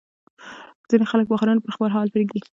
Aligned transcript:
ځینې 0.89 1.05
خلک 1.11 1.25
بخارونه 1.29 1.61
پر 1.63 1.71
خپل 1.75 1.89
حال 1.95 2.07
پرېږدي. 2.13 2.41